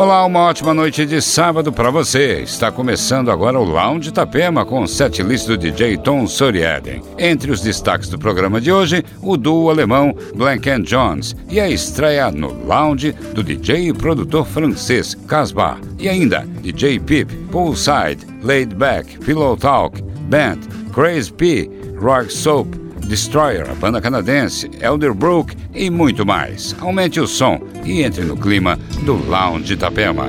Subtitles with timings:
[0.00, 2.40] Olá, uma ótima noite de sábado para você.
[2.40, 7.02] Está começando agora o Lounge Itapema com o setlist do DJ Tom Soriaden.
[7.18, 11.68] Entre os destaques do programa de hoje, o duo alemão Blank and Jones e a
[11.68, 15.76] estreia no Lounge do DJ e produtor francês Casbah.
[15.98, 20.60] E ainda DJ Pip, Poolside, Laid Back, Pillow Talk, Band,
[20.94, 21.70] Crazy P,
[22.00, 22.74] Rock Soap,
[23.10, 26.76] Destroyer, a banda canadense, Elderbrook e muito mais.
[26.78, 30.28] Aumente o som e entre no clima do Lounge Itapema.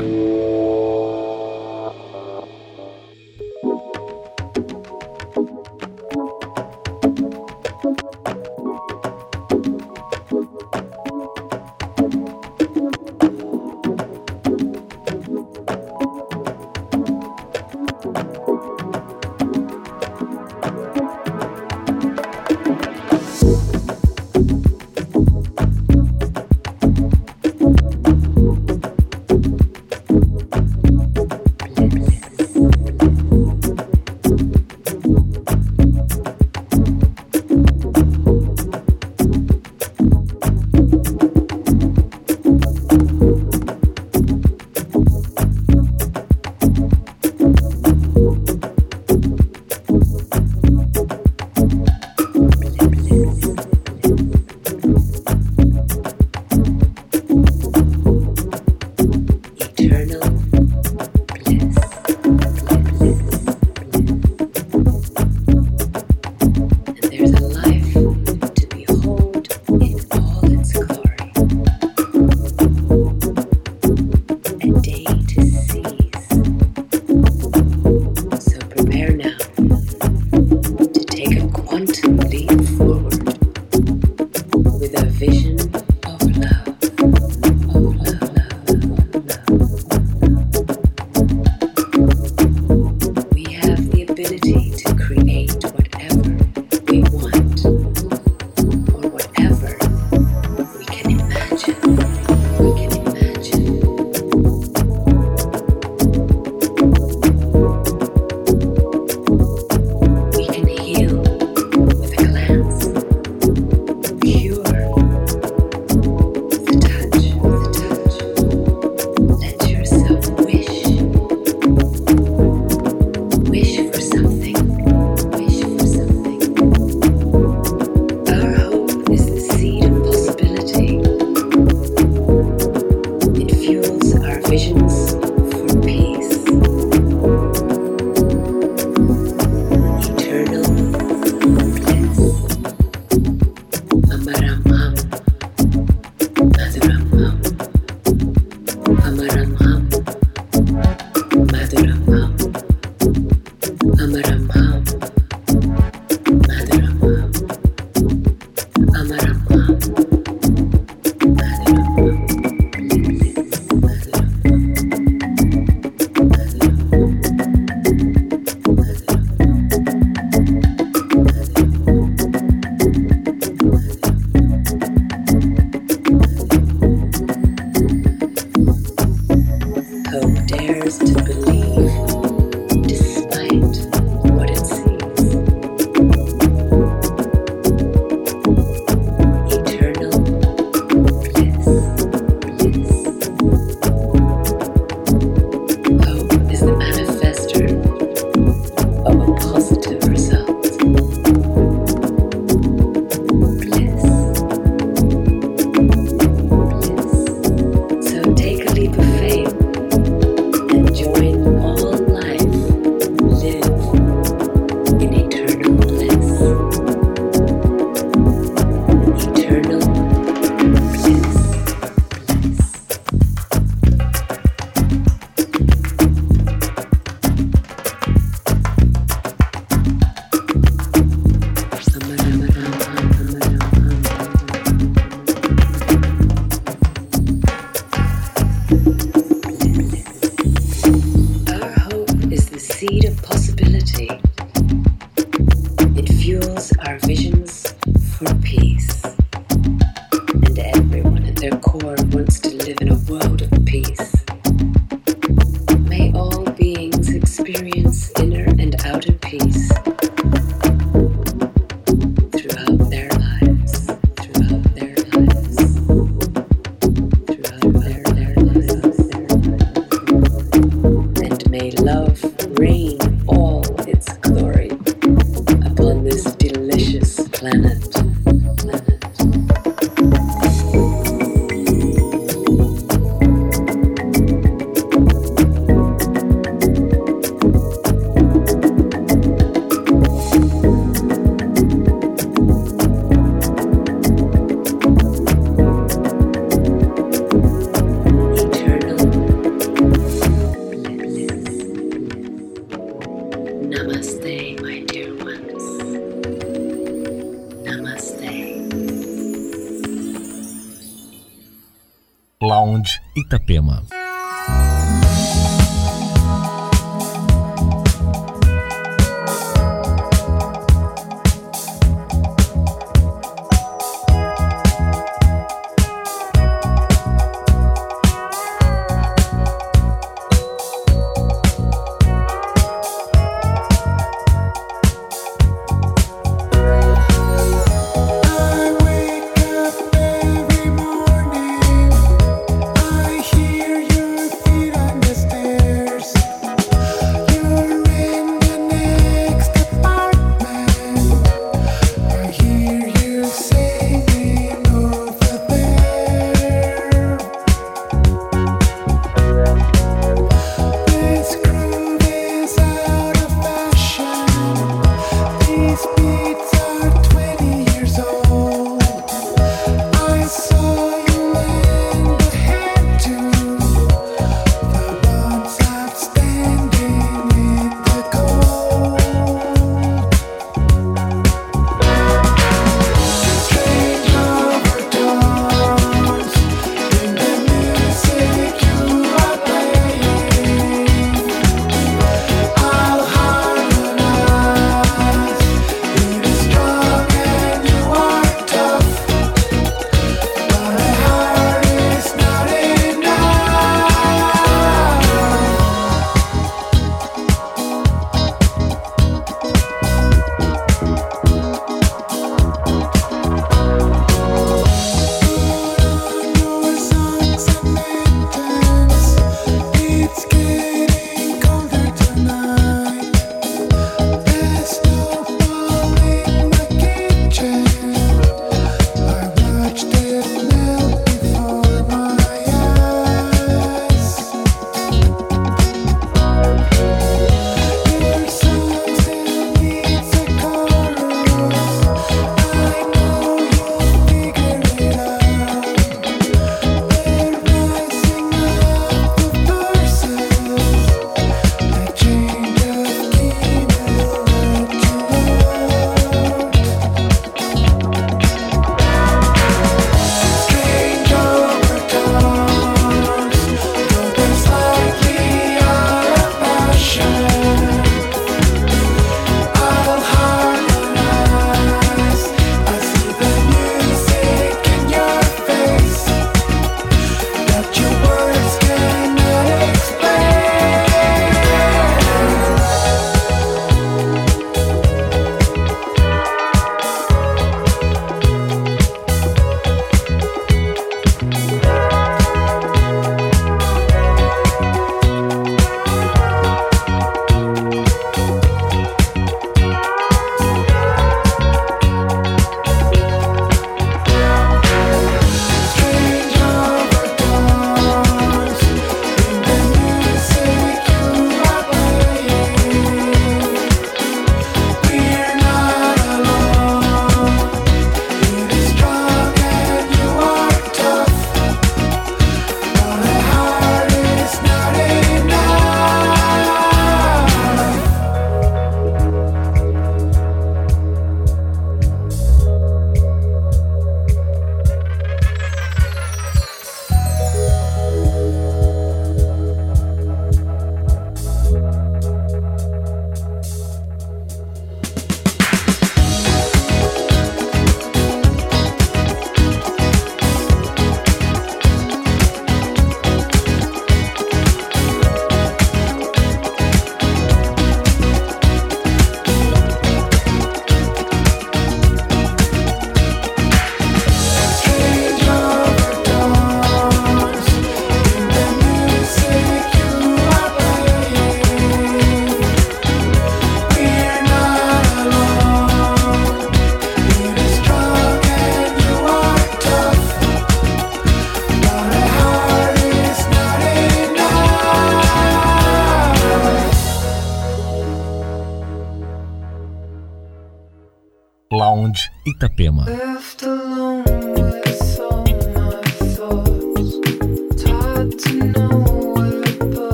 [313.32, 313.82] Itapema.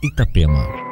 [0.00, 0.87] Itapema.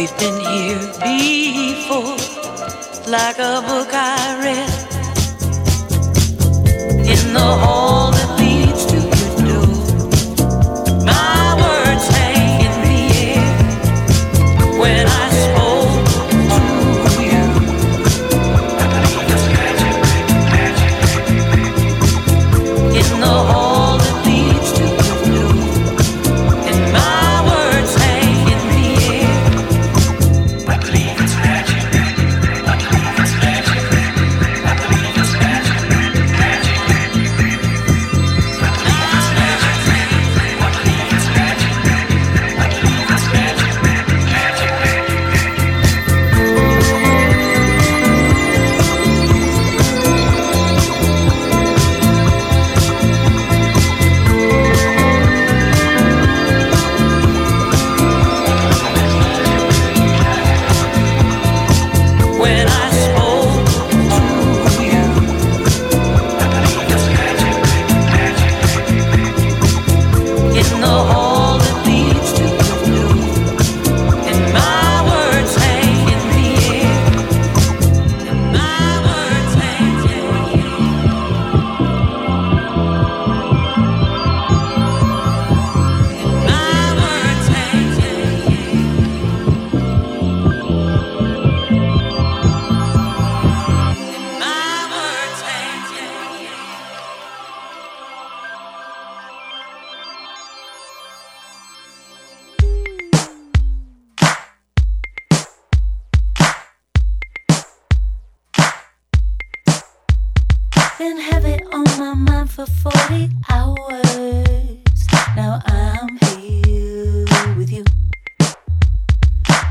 [0.00, 2.16] We've been here before,
[3.06, 4.70] like a book I read
[7.06, 8.19] in the hall.
[111.00, 115.06] been heavy on my mind for 40 hours.
[115.34, 117.24] Now I'm here
[117.56, 117.84] with you.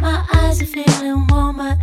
[0.02, 1.78] My eyes are feeling warmer.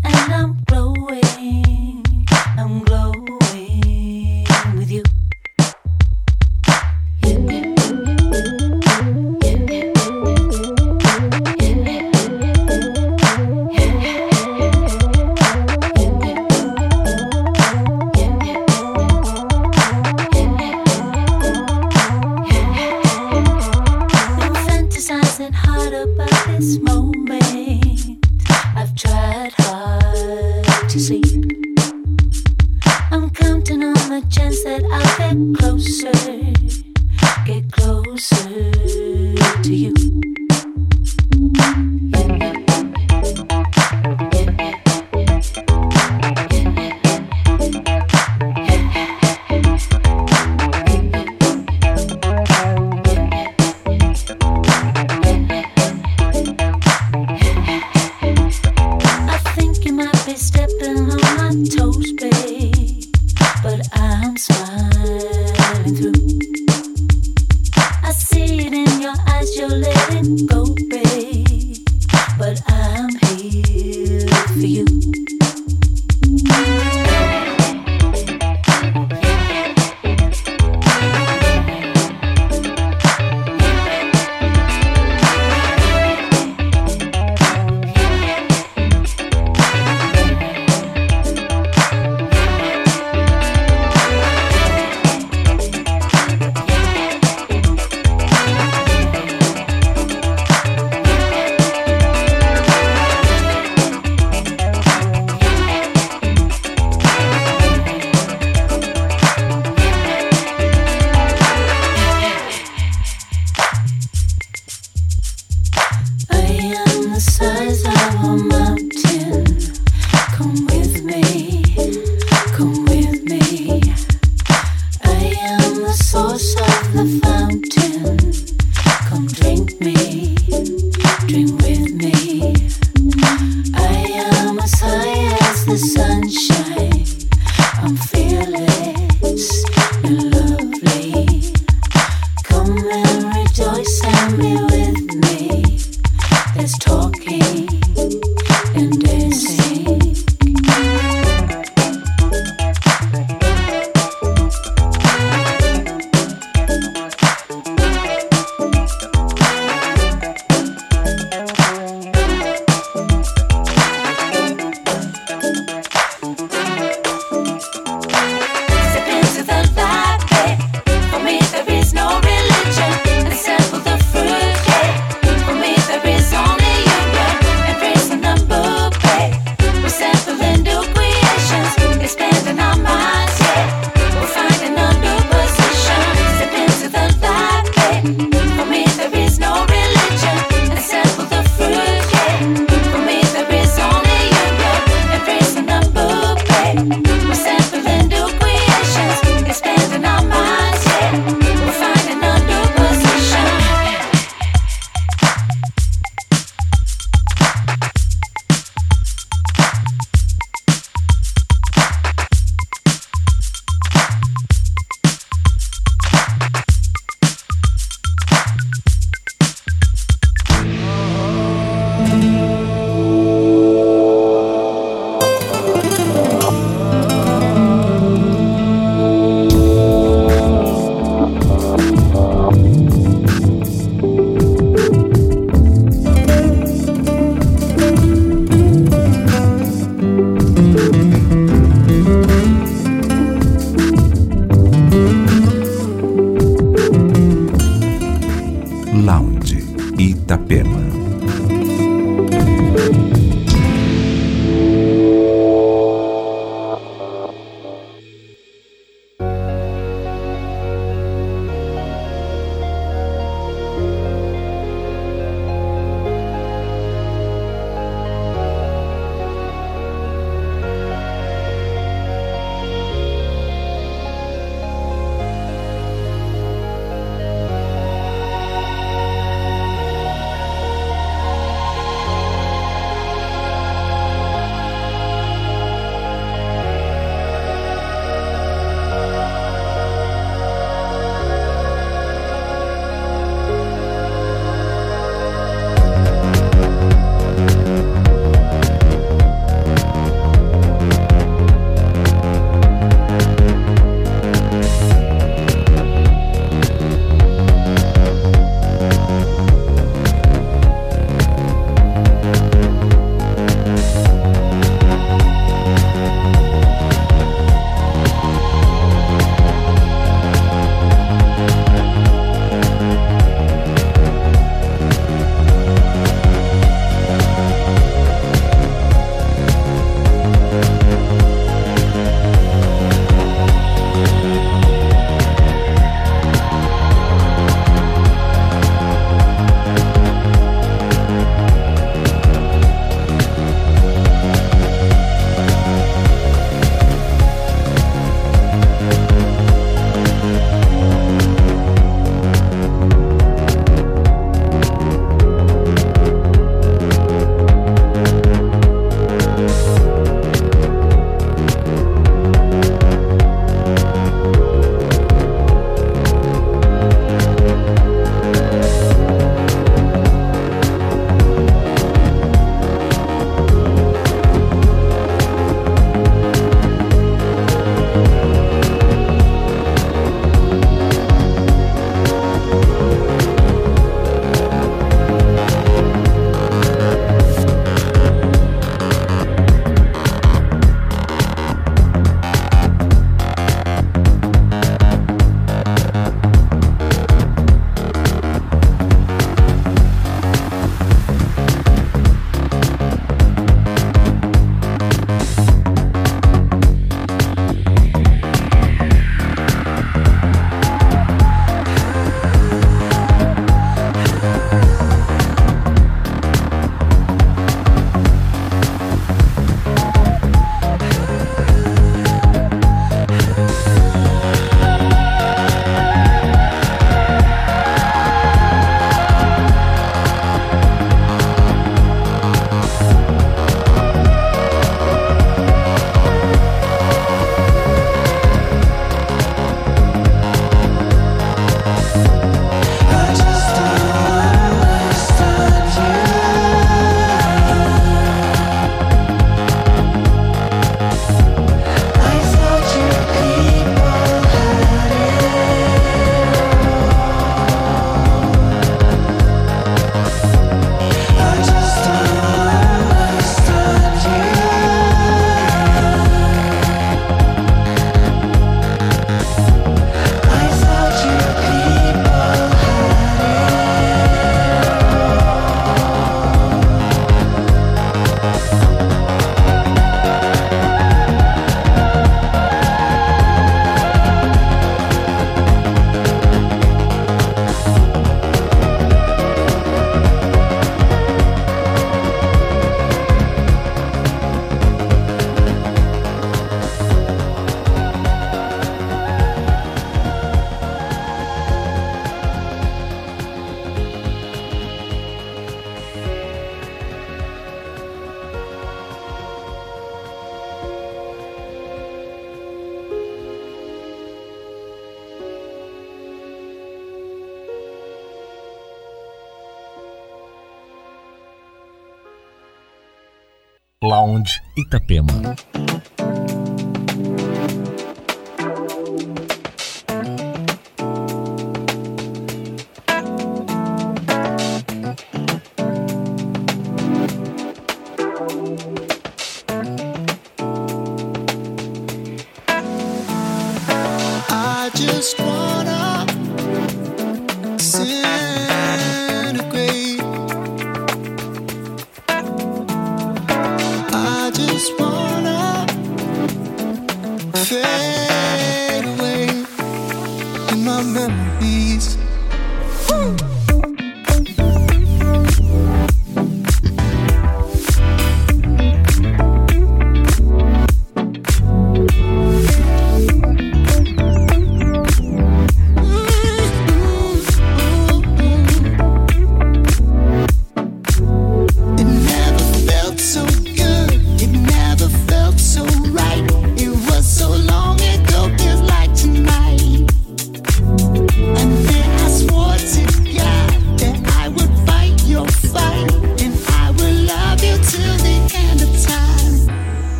[524.56, 525.36] Itapema.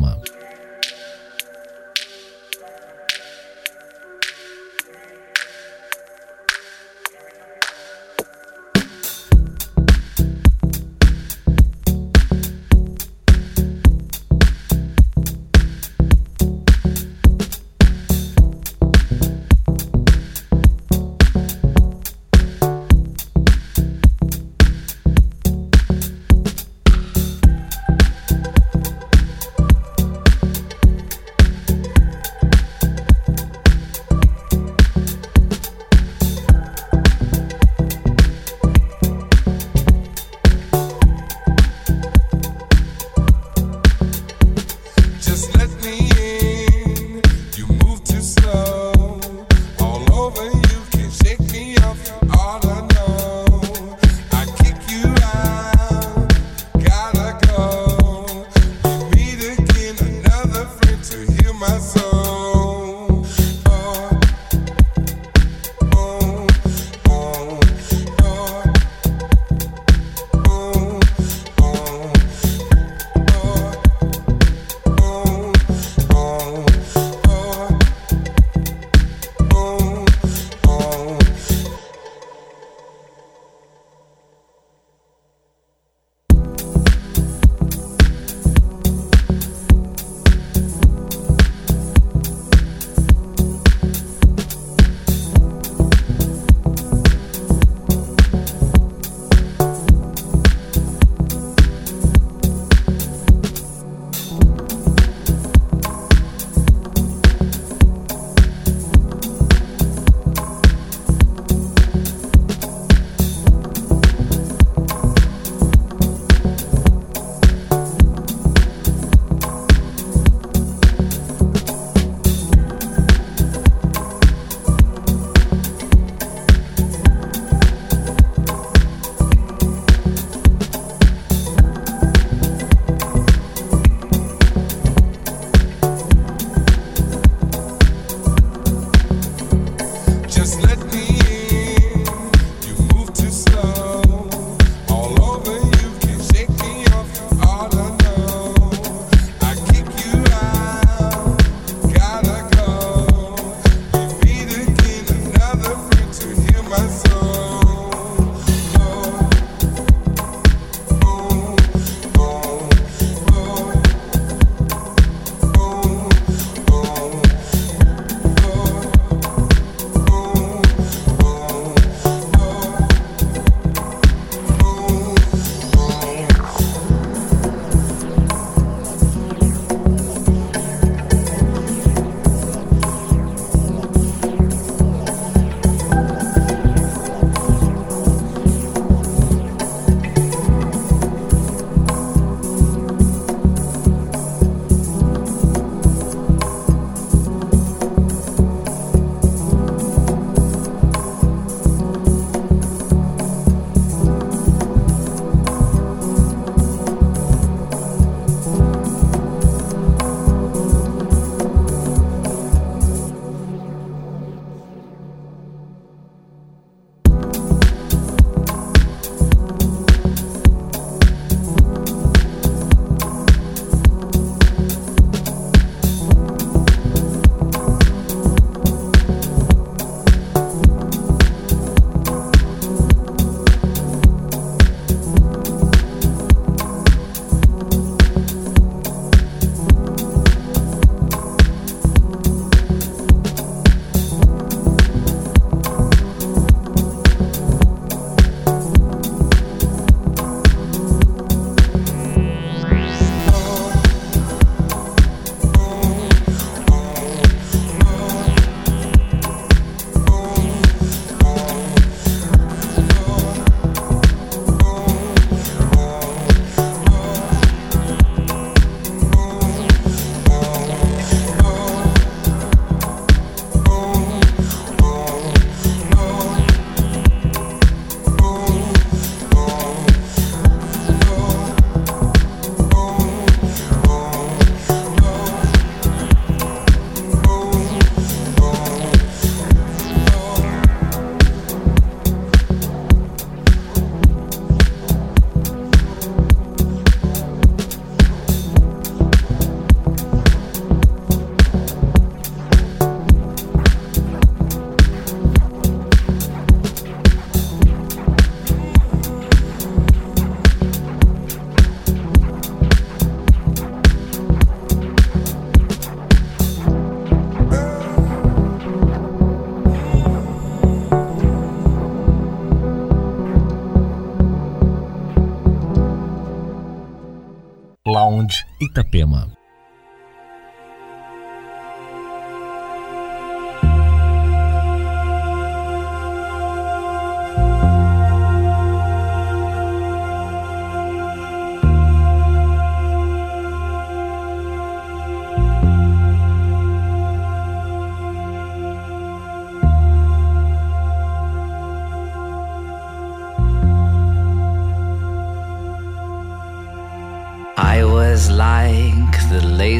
[0.00, 0.39] дома.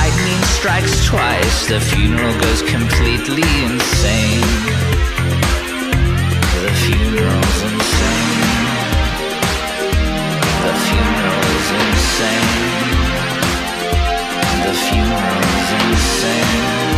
[0.00, 4.40] Lightning strikes twice, the funeral goes completely insane.
[6.62, 8.40] The funeral's insane.
[10.64, 12.50] The funeral's insane.
[14.64, 16.89] The funeral's insane.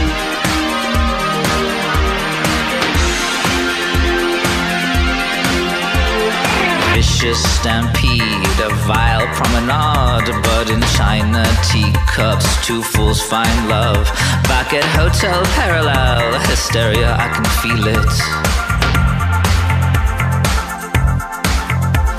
[7.23, 14.07] Vicious stampede, a vile promenade, but in China teacups, two fools find love.
[14.49, 18.13] Back at Hotel Parallel, hysteria, I can feel it.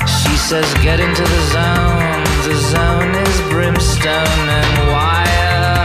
[0.08, 5.84] She says, get into the zone, the zone is brimstone and wire.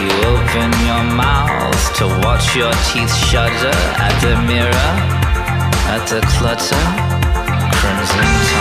[0.00, 5.19] You open your mouth to watch your teeth shudder at the mirror
[5.90, 6.76] at the clutter,
[7.80, 8.59] crimson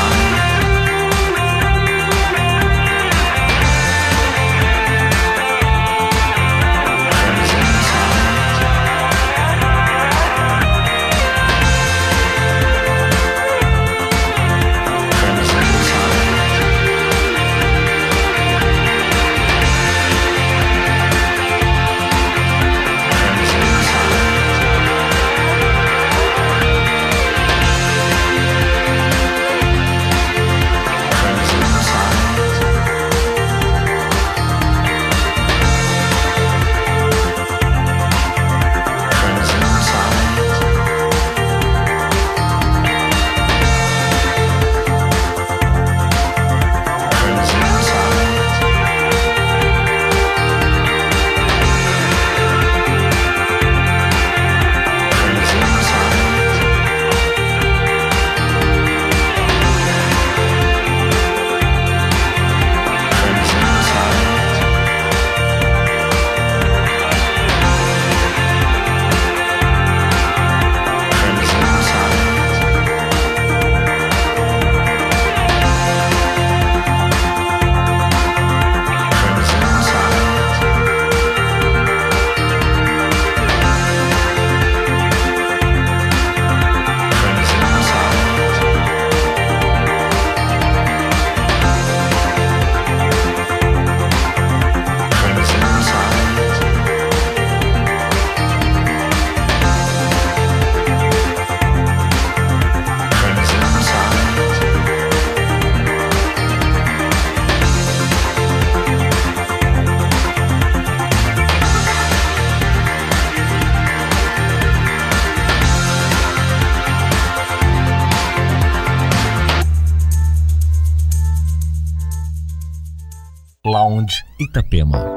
[124.50, 125.09] Itapema.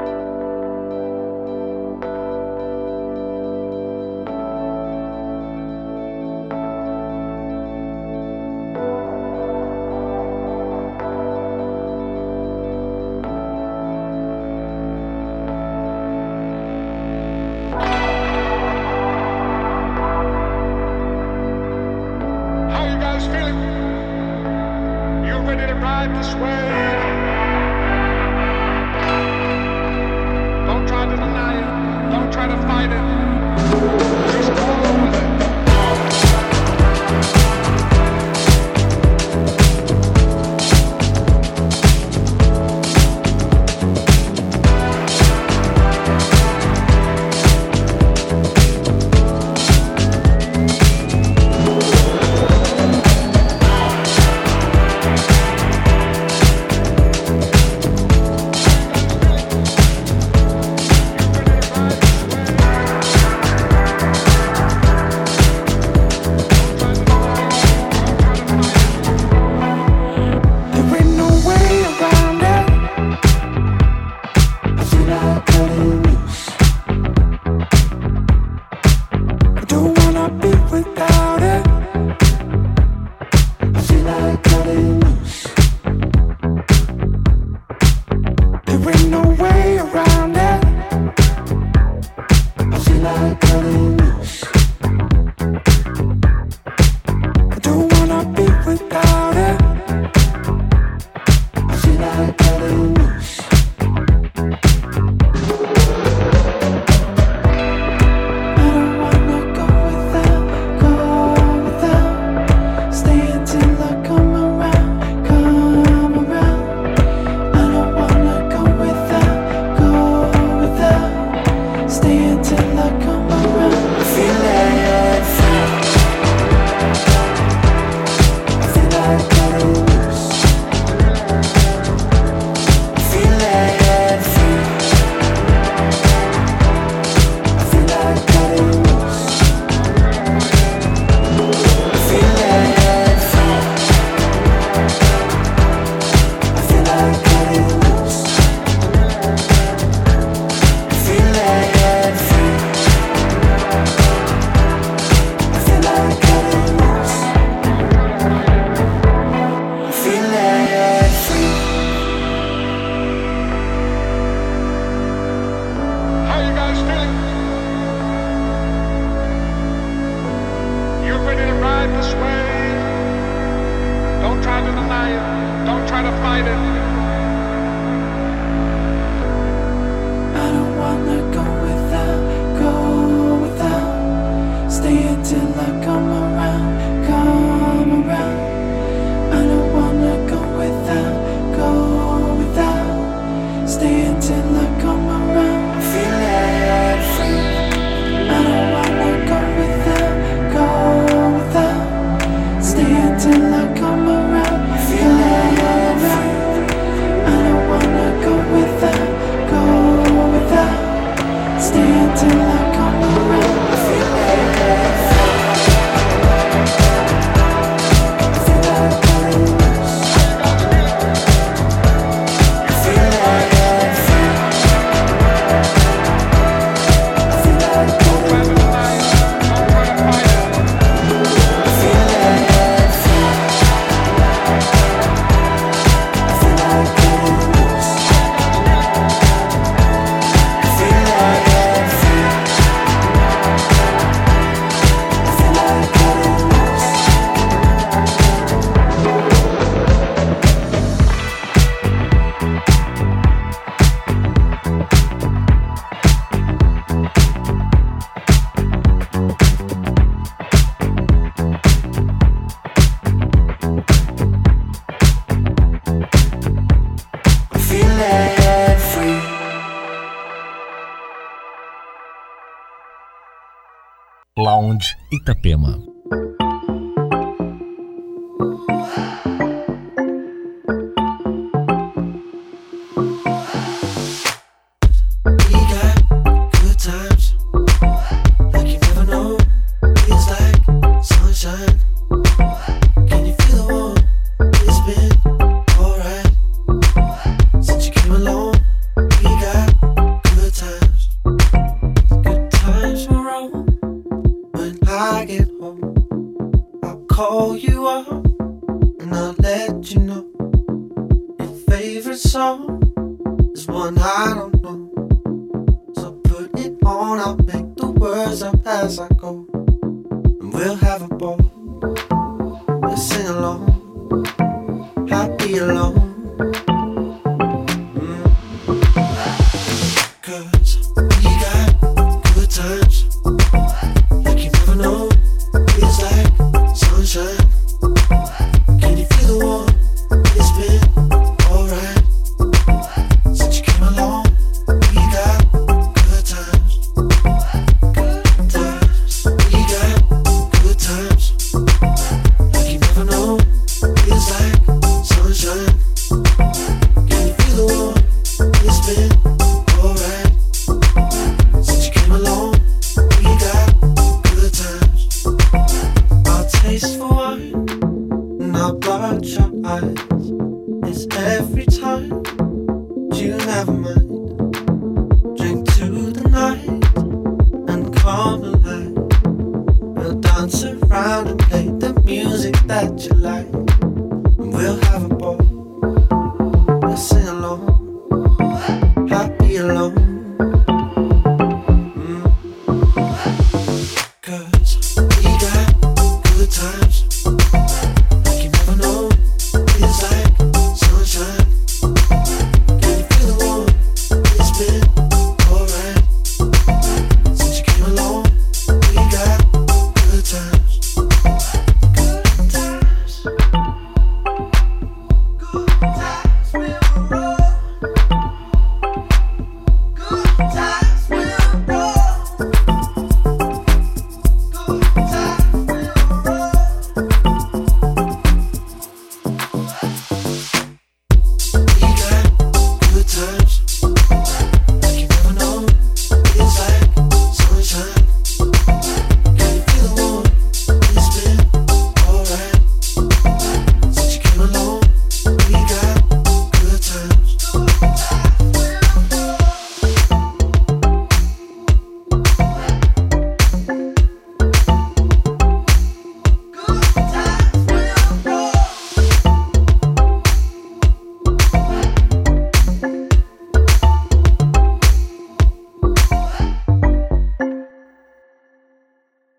[274.43, 275.92] Lounge Itapema.